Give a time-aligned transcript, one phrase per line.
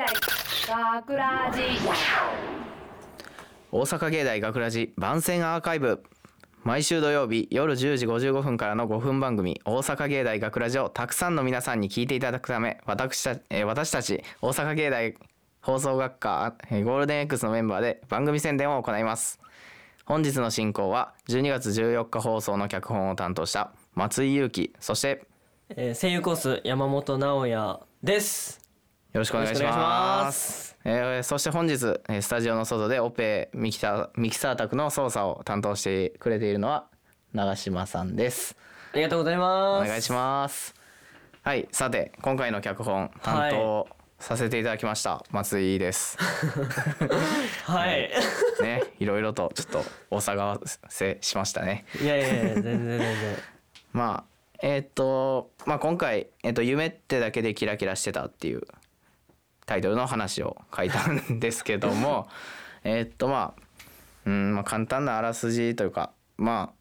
[0.00, 0.06] 大
[1.02, 1.60] 学ラジ。
[3.70, 6.02] 大阪芸大学ラジ番宣アーカイブ。
[6.64, 15.14] 毎週土曜日夜10時55分からの5分番組「大阪芸大学ラジをたくさんの皆さんに聞いていただくため私た,、えー私たち大阪芸大
[15.60, 19.38] 放送学科えーゴールデン X のメンバーで番組宣伝を行います。
[20.06, 25.26] 本日の進行は12月14日放送の脚本を担当した松井裕樹そして
[25.68, 28.69] えー声優コース山本直哉です。
[29.12, 30.76] よろしくお願いしまます。
[30.84, 31.72] えーそして本日
[32.08, 36.86] えースタジオの外でオペミキサミキサー宅の操作を担当してくれているのは
[37.32, 38.56] 長島さんです。
[38.92, 39.88] ありがとうございおます。
[39.88, 40.74] 願いします。
[41.42, 43.88] はいさて今回の脚本担当
[44.20, 46.16] させていただきました、松井です。
[47.64, 48.10] はい。
[48.62, 51.84] ねいろいろとちょっとお騒がせしましたね。
[52.00, 53.36] いやいやいや全然全然。
[53.92, 54.24] まあ
[54.62, 58.62] えーっとまあ今回、えーっと「夢ってだけでキラキラしてた」っていう
[59.70, 62.28] タイトルの話を書いたんですけども
[62.82, 63.62] えーっとまあ
[64.26, 66.72] うんまあ簡単なあらすじというかま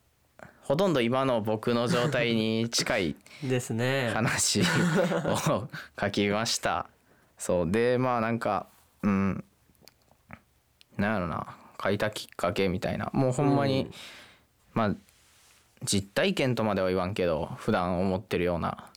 [0.41, 3.15] あほとんど今の僕の状態に近い
[3.47, 4.09] ですね。
[4.11, 4.63] 話を
[6.01, 6.87] 書きました。
[7.37, 8.65] そうでまあなんか
[9.03, 9.43] うん
[10.97, 13.91] なんやろな書いたきっかけみたいなもうほんまに、うん
[14.73, 14.95] まあ
[15.83, 18.88] 実体験とまでは言わんけど普段思ってるような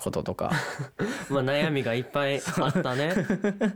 [0.00, 0.50] こととか。
[1.30, 3.14] まあ悩みがいっぱいあったね。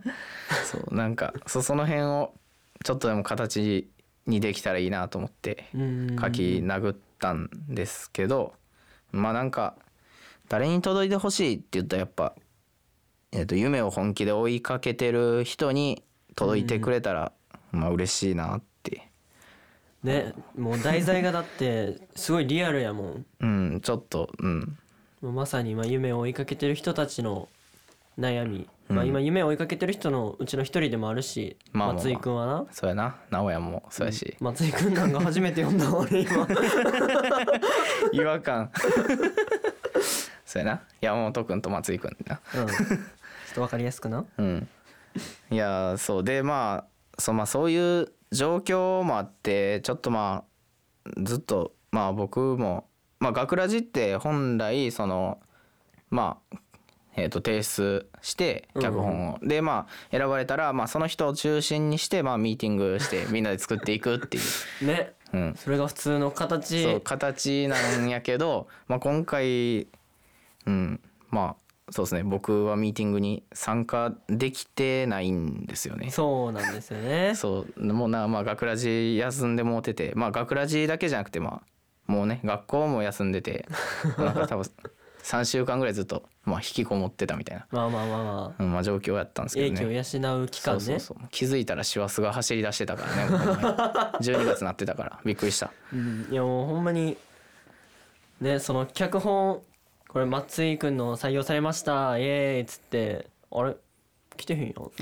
[0.64, 2.34] そうなんかそその辺を
[2.82, 3.88] ちょっとでも形
[4.26, 6.16] にできたらいいなと思ってうん。
[6.20, 8.54] 書き殴ったんですけど
[9.12, 9.76] まあなんか
[10.48, 12.34] 誰に届いてほしいって言ったらやっぱ、
[13.32, 16.04] えー、と夢を本気で追いかけてる人に
[16.36, 17.32] 届いてくれたら、
[17.70, 19.10] まあ嬉しいなって。
[20.02, 23.26] ねもう題材がだってすごいリアルやもん。
[23.40, 24.78] うんちょっとうん
[25.32, 27.48] まさに今夢を追いかけてる人たちの
[28.18, 28.68] 悩み。
[28.88, 32.66] まあうん今夢を追いかけてる人のうちの一人でもあるし、まあまあまあ松井くんはな。
[32.70, 36.46] そうやな直哉もそうやし、松井くんなんか初めて読んだ俺今。
[38.12, 38.70] 違和感
[40.44, 42.66] そうやな山本君と松井君なうん。
[42.66, 42.78] ちょっ
[43.54, 44.24] とわかりやすくな。
[44.38, 44.68] うん
[45.50, 50.44] いやそうでまあそう,、まあ、そういう状況もあってちょっとま
[51.06, 52.88] あずっとまあ僕も
[53.20, 55.38] まあ学ラジって本来その
[56.10, 56.56] まあ
[57.16, 64.40] えー、と提出して脚本を、でまあ選ばれたら、まあ、その人を中心にして、まあ、ミーティングして みんなで作っていくってい
[64.82, 65.12] う、ね。
[65.32, 66.82] うん、それが普通の形。
[66.82, 69.88] そう形なんやけど、 まあ、今回
[70.66, 71.00] うん
[71.30, 76.10] まあそうですね僕はミーティングに参加できてないんですよね。
[76.10, 77.34] そうなんですよね。
[77.34, 81.73] そうもうなまあ学ラジ休んでもうててまあ学ラジだけじゃなくてまあ
[82.06, 83.66] もうね学校も休んでて
[84.18, 84.64] なんか多分
[85.22, 88.62] 3週間ぐらいずっと、まあ、引きこもってたみたいな、まあまあまあまあ。
[88.62, 89.76] うんまあ、状況やったんですけど英ね。
[89.78, 90.80] 気を養う期間ね。
[90.80, 91.28] そうそうそう。
[91.30, 95.70] 気づいたら師走が走り出してたからねほんま に12月なってたからびっくりした。
[95.94, 97.16] うん、いやもうほんまに
[98.42, 99.62] ねその脚本
[100.08, 102.18] これ松井くんの採用されました。
[102.18, 103.76] イエーイっつってあれ？
[104.36, 104.92] 来てへんよ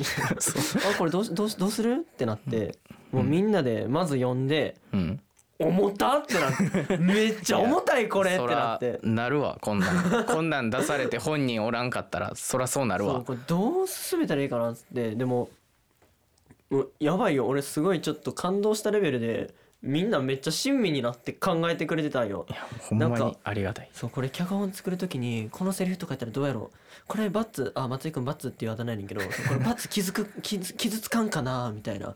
[0.95, 1.97] あこれどうしどうしどうする？
[2.01, 2.79] ってなって
[3.11, 5.21] もうみんなでまず読んでうん
[5.63, 6.97] 重たってなって。
[6.99, 9.01] めっちゃ重たいこれってなって。
[9.03, 9.59] なるわ。
[9.61, 13.23] こんなんこんなん出されて本人おらんかったらそらそうなるわ。
[13.23, 15.15] これどう進めたらいいかなっつって。
[15.15, 15.49] でも
[16.71, 17.47] もうやばいよ。
[17.47, 22.47] 俺すごいちょっと感動したレベルでみんなめっちゃ親身になって考えてくれてたんよ。
[22.49, 23.91] いやほんまにありがたい。
[23.93, 26.77] そうこれ脚本作る時にこのセリフとか言ったらどうやろう。
[27.07, 32.15] これバッツあ松井君バッツっていうあだ名やねんけどこれバッツ傷く傷傷つかんかなみたいな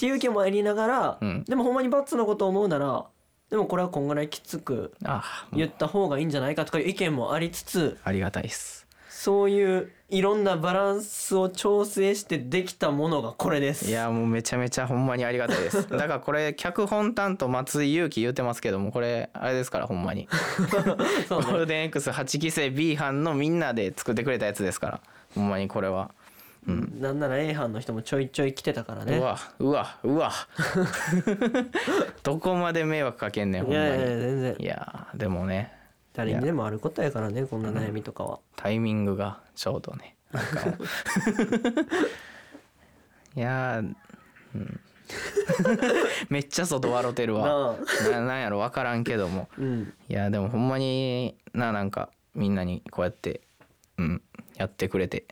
[0.00, 1.44] っていう意見もありながら、うん。
[1.44, 3.04] でもほんまにバッツのことを思うなら
[3.50, 4.94] でもこれはこんぐらいきつく
[5.52, 8.86] 言った方がいいんじゃないかとかいう意見もありつつありがたいっす。
[9.10, 13.90] そういういろんなバランスを調整してできたものがこれです。
[13.90, 15.86] いやもうめちゃめちゃほんまにありがたいです。
[15.90, 20.26] だからこれ脚本担当松井裕樹言うてますけどもこれあれですからほんまに。
[21.28, 21.46] そうね。
[21.46, 25.00] ゴールデン X8 期生 B 班のみんなで作ってくれたやつですから。
[25.34, 26.10] ほんまにこれは
[26.66, 29.18] なんなら A 班の人もちょいちょい来てたからね。
[29.18, 30.32] うわうわうわ。
[32.22, 34.56] どこまで迷惑かけんねんほんまにいやいや全然。
[34.58, 35.72] いやでもね。
[36.12, 40.16] 誰にでもあることやからねこんな悩みとかは、タイミングがちょうどね。
[43.36, 43.94] いやー、
[44.54, 44.80] うん、
[46.28, 47.76] めっちゃ外笑てるわ。
[48.10, 49.48] ななんやろ分からんけども。
[49.56, 49.94] うん。
[50.08, 53.42] いやでもほんまにななんかみんなにこうやって、
[53.98, 54.22] うん、
[54.56, 55.26] やってくれて、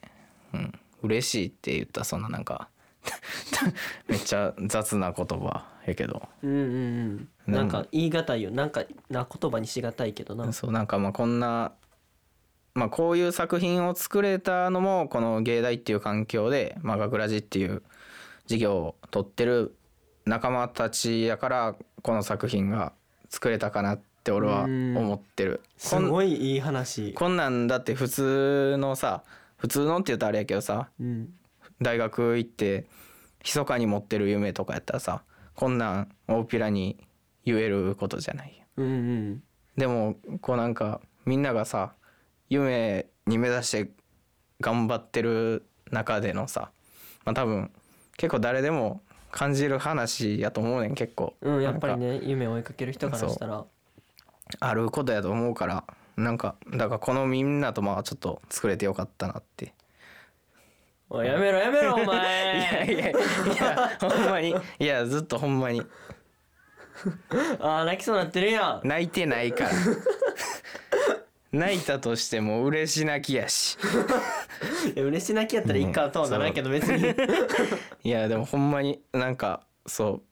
[0.54, 0.72] うん、
[1.02, 2.68] 嬉しいって言ったらそんななんか
[4.08, 6.28] めっちゃ雑な言葉やけど。
[6.42, 7.52] うんうんうん。
[7.52, 8.50] なんか言い難いよ。
[8.50, 10.52] なんかな言葉にしがたいけどな。
[10.52, 11.72] そうなんかまあこんな
[12.74, 17.82] まあこういう作品を作れたのもこの芸大っていう環境で、まあ、学ラジっていう
[18.44, 19.74] 授業を取ってる
[20.26, 22.92] 仲間たちやからこの作品が
[23.30, 25.62] 作れたかなって俺は思ってる。
[25.76, 27.14] すごいいい話。
[27.14, 29.22] こんなんだって普通のさ
[29.58, 31.28] 普通のって言うとあれやけどさうん。
[31.82, 32.86] 大学行って
[33.44, 35.22] 密かに持ってる夢とかやったらさ
[35.54, 36.96] こんなん大っぴらに
[37.44, 38.64] 言えることじゃない。
[38.76, 39.42] うんうん。
[39.76, 41.92] でもこうなんかみんながさ
[42.48, 43.90] 夢に目指して
[44.60, 46.70] 頑張ってる中でのさ
[47.24, 47.70] まあ多分
[48.16, 53.64] 結構誰でも感じる話やと思うねん結構、うんやっぱりね夢を追いかける人からしたら。
[54.60, 55.84] あることやと思うから
[56.18, 59.72] なんかだからこのみんなとまあちょっと作れてよかったなって。
[61.10, 63.12] おいやめろやめろおいや前 いやい
[63.56, 64.54] やほんまに。
[64.80, 65.80] いやずっとほんまに。
[67.60, 68.86] あー泣きそうになってるやん。
[68.86, 69.70] 泣いてないから。
[71.52, 73.78] 泣いたとしても嬉し泣きやし。
[74.94, 77.14] いや嬉し泣きやったらいいかとはならんけど別に。
[78.02, 80.22] いやでもほんまになんかそう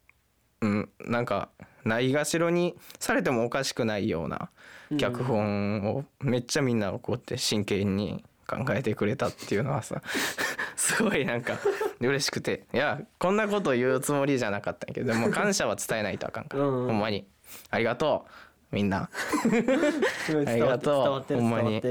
[0.61, 1.49] うんなんか
[1.85, 4.51] ないがしろにされてもおかしくないような
[4.99, 10.01] 脚本をめっちゃみんながこうやって真剣に考えてくれたっていうのはさ
[10.77, 11.59] すごいなんか
[12.01, 12.65] 嬉しくて。
[12.73, 16.65] いやこんなこと言うつもりじゃなかったけどでも感謝は伝えないとあかんから。
[16.65, 16.87] うんうん。
[16.89, 17.27] ほんまに。
[17.71, 18.27] ありがと
[18.73, 19.09] うみんな。
[20.47, 21.83] ありがとうほんまに。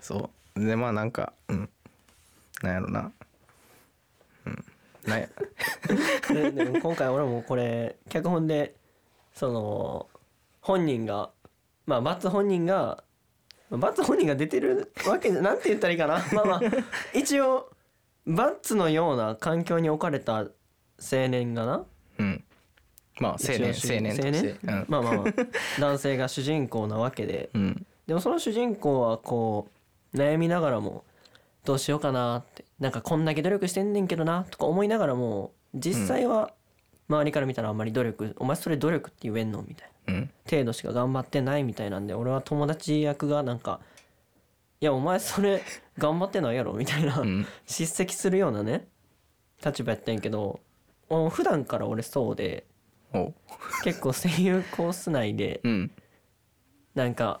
[0.00, 0.60] そう。
[0.64, 1.70] でまあなんかうん。
[2.62, 3.00] なんやろな。
[3.00, 3.12] うん
[5.06, 5.28] なんや
[6.32, 8.74] ででも今回俺もこれ脚本で
[9.34, 10.08] その
[10.60, 11.30] 本人が
[11.86, 13.04] まあバツ本人が
[13.70, 16.24] まあバツ本人が出てるわけじゃなんて言ったらいいかな。
[16.32, 16.60] まあまあ
[17.12, 17.70] 一応
[18.26, 20.48] バッツのような環境に置かれた青
[21.28, 21.84] 年がな。
[22.18, 22.44] うん。
[23.20, 24.34] まあ青年一応青年と青年？
[24.34, 24.84] してうん。
[24.88, 25.24] まあまあまあ
[25.80, 27.50] 男性が主人公なわけで。
[27.54, 27.86] うん。
[28.06, 29.68] でもその主人公はこ
[30.14, 31.04] う悩みながらも
[31.64, 36.52] どうしようかなってなんかこんだけ努力してんねんけどなとか思いながらも実際は
[37.08, 40.14] 周りから見たらあんまり努力お前それ努力って言えんのみたいな。
[40.14, 40.30] うん。
[40.48, 43.80] 程度しか頑張ってないみたいなんで俺は友達役がなんか
[44.80, 45.62] いやお前それ
[45.98, 47.46] 頑張ってないやろみたいなうん。
[47.66, 48.86] 叱責するようなね
[49.64, 50.60] 立場やったんやけど
[51.08, 52.66] お普段から俺そうで
[53.84, 55.90] 結構声優コース内でうん。
[56.94, 57.40] なんか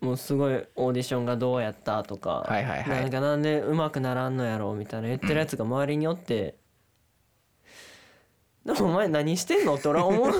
[0.00, 3.02] もうすごいオーディションがどうやったとか、はいはいはい。
[3.02, 6.54] なんかなんでうまくならんのやろみたいな言ってるやつが周りにおって、
[8.64, 9.74] でもお前何してんの？
[9.74, 10.32] って俺は思う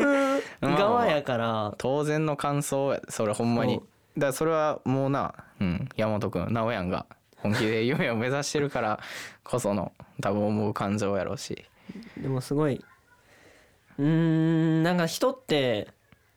[0.61, 1.75] 側やから。
[1.79, 3.81] 当然の感想やそれほんまに。
[4.17, 7.07] だからそれはもうな、うん、山本君直哉が
[7.37, 9.01] 本気で夢を目指してるから
[9.45, 11.65] こその 多分思う感情やろうし。
[12.17, 12.85] でもすごい
[13.99, 15.89] うーんなんか人って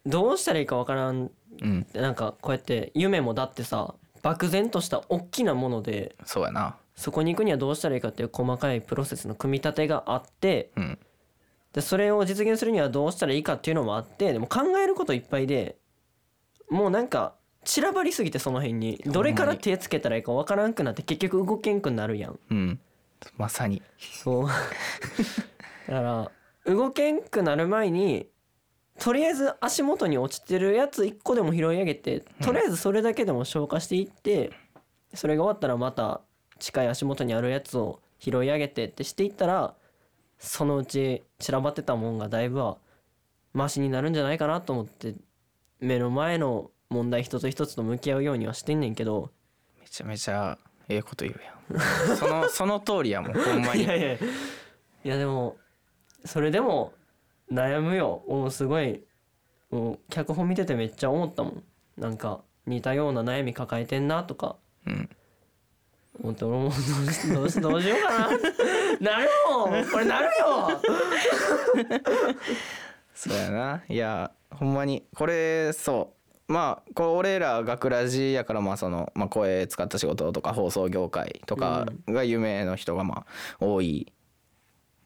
[0.05, 1.29] どうしたらいいかわからん
[1.61, 1.87] うん。
[1.93, 6.77] なんかこうやって夢もだってさ漠然とした大きなものでそうやな。
[6.95, 10.99] そこに行くにはどうしたらいいかっていう細かいプロセスの組み立てがあってうん。
[11.73, 15.77] でそれを実現するにはどうしたらいいかっていうのもあってでも考えることいっぱいで
[16.69, 22.39] もうなんか散らばりすぎてその辺にどれから手つけたらいいかわからんくなって結局動けんくなるやん。
[22.49, 22.79] うん。
[23.37, 23.81] まさに。
[23.99, 24.47] そう。
[25.87, 26.31] だから
[26.65, 28.27] 動けんくなる前に
[29.01, 34.51] とりあえず足元に落ちてるやつ1個でも拾い上げてとりあえずそれだけでも消化していって
[35.15, 36.21] それが終わったらまた
[36.59, 39.73] 近い足元にあるやつを拾い上げてってしていったら
[40.37, 42.77] そのうち散らばってたもんがだいぶは
[43.53, 45.15] マシになるんじゃないかなと思って
[45.79, 49.31] 目の前の問題一つ一つと向き合うようにはしてんねんけど。
[49.79, 50.59] めちゃめちゃ
[50.89, 52.17] ええこと言うやん。
[52.17, 53.81] そのその通りやもんほんまに。
[53.83, 54.13] いやいや。
[54.13, 54.19] い
[55.03, 55.57] やでも
[56.23, 56.93] それでも
[57.51, 59.03] 悩むよもうすごい
[59.69, 61.63] もう脚本見ててめっちゃ思ったもん。
[61.97, 64.57] なんか似たような悩み抱えてんなとか。
[64.85, 65.09] うん。
[66.21, 66.71] 思って俺もどう
[67.11, 68.27] しどうしどうしようかな。
[68.99, 69.29] なるよ！
[69.91, 70.81] これなるよ！
[73.15, 73.83] そうやな。
[73.87, 76.13] いやほんまにこれそ
[76.47, 76.51] う。
[76.51, 84.11] まあこれ俺ら学ラジやからまあその、まあ、声使った仕事とか放送業界とかが夢の人がまあ多い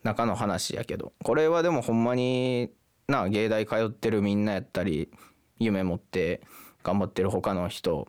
[0.06, 1.14] 中の話やけど。
[1.24, 2.72] これはでもほんまに
[3.08, 5.10] な芸大通ってるみんなやったり
[5.60, 6.42] 夢持って
[6.84, 8.08] 頑張ってる他の人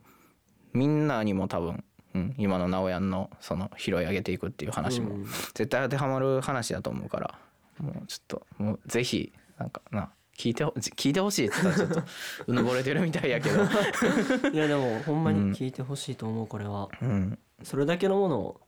[0.74, 1.84] みんなにも多分、
[2.14, 5.24] うん、今の直哉のその拾い上げていくっていう話もうん。
[5.24, 7.38] 絶対当てはまる話だと思うから
[7.78, 12.10] もうちょっともうぜひなんかな聞いてほ聞いてほしいって言ったらちょっと
[12.48, 13.62] うぬぼれてるみたいやけど、
[14.52, 16.90] いやでもほんまに聞いてほしいと思うこれは。
[17.00, 18.60] うん、それだけのものを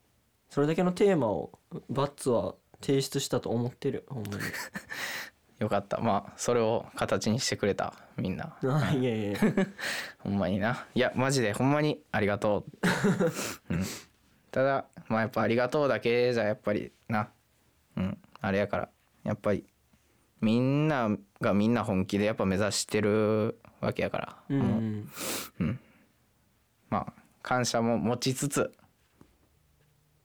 [0.48, 1.58] それだけのテーマを
[1.90, 4.40] バッツは提出したと思ってるほんまに。
[5.58, 6.00] よかった。
[6.00, 8.56] まあそれを形にしてくれたみんな。
[8.62, 9.36] あいえいえ
[10.18, 10.86] ほんまにな。
[10.94, 12.64] いやマジでほんまにありがと
[13.70, 13.84] う、 うん、
[14.50, 17.30] ただまあやっぱありがとうだけじゃやっぱりな。
[17.96, 18.18] うん。
[18.40, 18.88] あれやから。
[19.24, 19.64] やっぱり
[20.40, 24.78] みんながみんな本気でやっぱ目指してるわけやから、うんも
[25.60, 25.78] う
[26.90, 28.72] まあ感謝も持ちつつ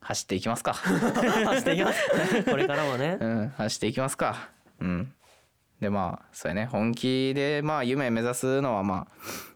[0.03, 0.73] 走っていきますか。
[0.73, 2.43] 走っていきます。
[2.49, 3.17] これからもね。
[3.19, 4.49] うん走っていきますか。
[4.79, 5.13] うん。
[5.79, 6.65] でまあそうやね。
[6.65, 9.13] 本気でまあ夢目指すのはまあ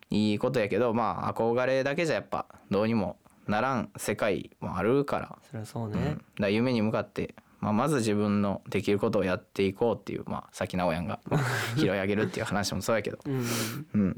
[0.09, 11.41] いいことやけどまあ憧れだけじゃやっぱどうにもならん世界もあるから,、そりゃそううん、ねだ夢に向かって、まあ、まず自分のできることをやっていこうっていうまあさっき直哉がまあ
[11.77, 13.19] 拾い上げるっていう話もそうやけど。
[13.25, 13.45] うん。
[13.93, 14.11] うん。
[14.11, 14.15] っ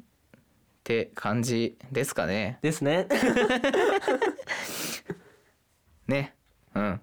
[0.83, 2.57] て感じですかね。
[2.63, 3.07] ですね
[6.09, 6.33] ね。
[6.75, 7.01] うん。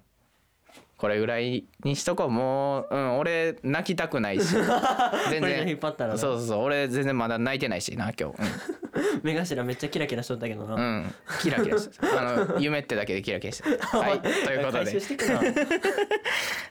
[0.97, 2.31] これぐらいにしとこう。
[2.31, 4.55] もう、うん、俺泣きたくないし。
[5.31, 5.69] 全然。
[5.69, 6.63] 引っ張ったらなそうそうそう。
[6.65, 8.37] 俺全然まだ泣いてないしな今日。
[9.23, 12.21] 目頭めっちゃキラキラしとったけどな、うん、うん、キラキラしてた。
[12.21, 13.87] あの夢ってだけでキラキラしてた。
[13.99, 14.21] はい。
[14.21, 15.01] ということで。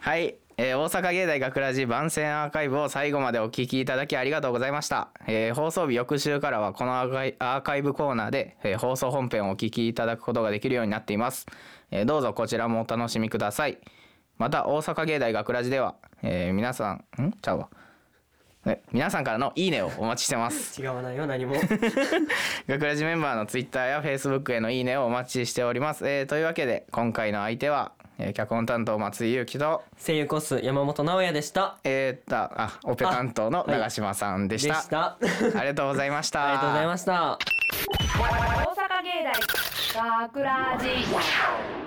[0.01, 11.45] はい、えー大阪芸大学ラジ番宣アーカイブを最後までお聞きいただきありがとうございました、えー放送日翌週からはこのアーカイアーカイブコーナーで、えー放送本編をお聞きいただくことができるようになっています、
[11.91, 13.77] えーどうぞこちらもお楽しみください。
[14.37, 17.31] また大阪芸大学ラジでは、えー皆さんん？
[17.41, 17.69] ちゃうわ。
[18.67, 20.79] え皆さんからのいいねをお待ちしてます。
[20.81, 21.55] 違わないよ何も。
[22.67, 31.77] 学ラジメンバーのツイッターやフェイスブックへのいいねをお待ちしております、えーというわけで今回の相手は、えー脚本担当松井裕樹と声優コース山本直哉でした。
[31.83, 34.99] えー、とあオペ担当の長嶋さんでした,、でした。
[34.99, 35.17] あ
[35.59, 36.47] ありがとうございました。
[36.49, 37.37] りがとうございました
[39.05, 41.84] 芸大学ラジ